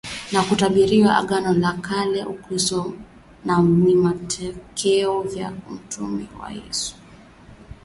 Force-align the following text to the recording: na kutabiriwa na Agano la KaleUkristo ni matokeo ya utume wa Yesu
na 0.31 0.41
kutabiriwa 0.43 1.07
na 1.13 1.17
Agano 1.19 1.53
la 1.53 1.73
KaleUkristo 1.85 2.81
ni 3.85 3.95
matokeo 3.95 5.25
ya 5.35 5.49
utume 5.69 6.27
wa 6.39 6.51
Yesu 6.51 6.95